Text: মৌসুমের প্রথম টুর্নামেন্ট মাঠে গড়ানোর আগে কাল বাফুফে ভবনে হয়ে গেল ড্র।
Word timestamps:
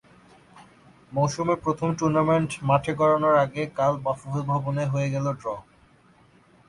মৌসুমের 1.11 1.57
প্রথম 1.57 1.89
টুর্নামেন্ট 1.99 2.51
মাঠে 2.63 2.91
গড়ানোর 2.99 3.35
আগে 3.37 3.63
কাল 3.77 3.93
বাফুফে 3.97 4.41
ভবনে 4.51 4.83
হয়ে 4.85 5.11
গেল 5.13 5.25
ড্র। 5.33 5.47